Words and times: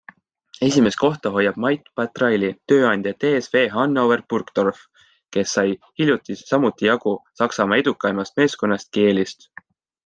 Esimest 0.67 0.97
kohta 1.01 1.31
hoiab 1.35 1.59
Mait 1.65 1.91
Patraili 1.99 2.49
tööandja 2.73 3.13
TSV 3.25 3.63
Hannover-Burgdorf, 3.75 4.83
kes 5.37 5.55
sai 5.59 5.69
hiljuti 6.01 6.41
samuti 6.43 6.91
jagu 6.93 7.17
Saksamaa 7.45 7.81
edukaimast 7.85 8.43
meeskonnast 8.43 8.95
Kielist. 8.99 9.51